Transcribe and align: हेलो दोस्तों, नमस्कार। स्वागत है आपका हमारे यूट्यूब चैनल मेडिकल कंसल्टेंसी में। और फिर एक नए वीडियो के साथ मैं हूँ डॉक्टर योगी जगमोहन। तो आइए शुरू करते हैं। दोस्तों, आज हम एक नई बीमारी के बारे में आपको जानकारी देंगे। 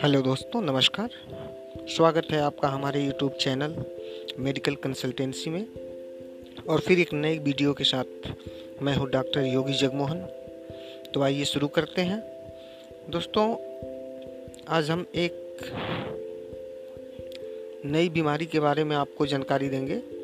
हेलो 0.00 0.22
दोस्तों, 0.22 0.62
नमस्कार। 0.62 1.10
स्वागत 1.88 2.26
है 2.30 2.40
आपका 2.40 2.68
हमारे 2.68 3.00
यूट्यूब 3.00 3.32
चैनल 3.32 3.74
मेडिकल 4.38 4.74
कंसल्टेंसी 4.74 5.50
में। 5.50 5.66
और 6.68 6.80
फिर 6.80 7.00
एक 7.00 7.12
नए 7.12 7.38
वीडियो 7.38 7.74
के 7.74 7.84
साथ 7.84 8.04
मैं 8.82 8.96
हूँ 8.96 9.10
डॉक्टर 9.10 9.40
योगी 9.40 9.72
जगमोहन। 9.72 10.20
तो 11.14 11.22
आइए 11.22 11.44
शुरू 11.44 11.68
करते 11.68 12.02
हैं। 12.02 12.20
दोस्तों, 13.10 13.56
आज 14.68 14.90
हम 14.90 15.06
एक 15.14 15.60
नई 17.84 18.08
बीमारी 18.08 18.46
के 18.46 18.60
बारे 18.60 18.84
में 18.84 18.96
आपको 18.96 19.26
जानकारी 19.26 19.68
देंगे। 19.68 20.22